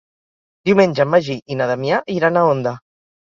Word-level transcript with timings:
Diumenge 0.69 1.03
en 1.05 1.11
Magí 1.15 1.35
i 1.55 1.59
na 1.61 1.67
Damià 1.73 2.01
iran 2.17 2.39
a 2.39 2.45
Onda. 2.55 2.75